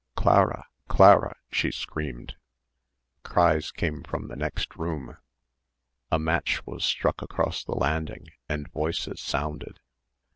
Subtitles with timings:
[0.15, 0.65] Clara!
[0.87, 2.33] Clara!" she screamed.
[3.21, 5.17] Cries came from the next room.
[6.11, 9.79] A match was struck across the landing and voices sounded.